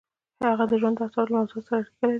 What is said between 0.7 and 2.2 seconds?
ژوند د اثارو له موضوعاتو سره اړیکه لري.